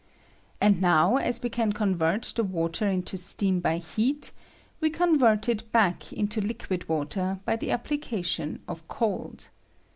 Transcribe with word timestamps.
And 0.59 0.81
now, 0.81 1.17
as 1.17 1.43
we 1.43 1.49
can 1.51 1.73
convert 1.73 2.23
the 2.35 2.43
water 2.43 2.87
into 2.89 3.17
steam 3.19 3.59
by 3.59 3.77
heat, 3.77 4.31
we 4.79 4.89
convert 4.89 5.47
it 5.47 5.71
back 5.71 6.11
into 6.11 6.41
liquid 6.41 6.89
water 6.89 7.39
by 7.45 7.55
the 7.55 7.69
application 7.69 8.63
of 8.67 8.87
cold. 8.87 9.51